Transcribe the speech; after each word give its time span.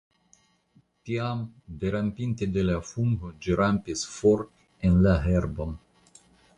Tiam, 1.09 1.43
derampinte 1.83 2.49
de 2.57 2.65
la 2.71 2.79
fungo, 2.95 3.31
ĝi 3.45 3.61
rampis 3.63 4.09
for 4.17 4.45
en 4.91 5.01
la 5.09 5.19
herbon. 5.29 5.83